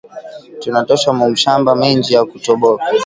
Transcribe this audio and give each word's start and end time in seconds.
Tuna 0.61 0.79
tosha 0.87 1.09
mu 1.17 1.23
mashamba 1.31 1.69
minji 1.81 2.11
ya 2.15 2.21
ku 2.29 2.37
toboka 2.45 2.87